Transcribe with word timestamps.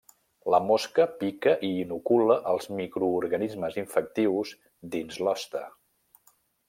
La 0.53 0.59
mosca 0.67 1.03
pica 1.23 1.51
i 1.67 1.69
inocula 1.81 2.37
els 2.53 2.65
microorganismes 2.79 3.77
infectius 3.83 4.55
dins 4.97 5.21
l’hoste. 5.27 5.63